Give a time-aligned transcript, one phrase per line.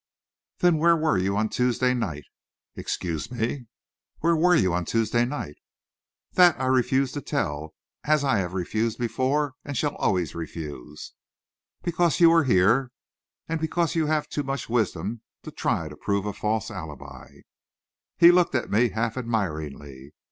[0.61, 2.23] "Then where were you on Tuesday night?"
[2.75, 3.67] "Excuse me?"
[4.21, 5.57] "Where were you on Tuesday night?"
[6.33, 7.75] "That I refuse to tell
[8.05, 11.13] as I have refused before, and shall always refuse."
[11.83, 12.91] "Because you were here,
[13.47, 17.41] and because you have too much wisdom to try to prove a false alibi."
[18.17, 20.15] He looked at me half admiringly.